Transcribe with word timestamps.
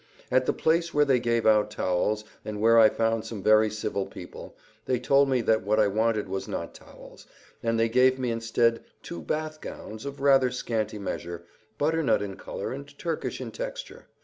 At 0.31 0.47
the 0.47 0.51
place 0.51 0.95
where 0.95 1.05
they 1.05 1.19
gave 1.19 1.45
out 1.45 1.69
towels, 1.69 2.23
and 2.43 2.59
where 2.59 2.79
I 2.79 2.89
found 2.89 3.23
some 3.23 3.43
very 3.43 3.69
civil 3.69 4.07
people, 4.07 4.57
they 4.87 4.99
told 4.99 5.29
me 5.29 5.41
that 5.41 5.61
what 5.61 5.79
I 5.79 5.85
wanted 5.85 6.27
was 6.27 6.47
not 6.47 6.73
towels, 6.73 7.27
and 7.61 7.79
they 7.79 7.87
gave 7.87 8.17
me 8.17 8.31
instead 8.31 8.83
two 9.03 9.21
bath 9.21 9.61
gowns, 9.61 10.03
of 10.07 10.19
rather 10.19 10.49
scanty 10.49 10.97
measure, 10.97 11.43
butternut 11.77 12.23
in 12.23 12.35
color 12.35 12.71
and 12.73 12.97
Turkish 12.97 13.39
in 13.39 13.51
texture. 13.51 14.07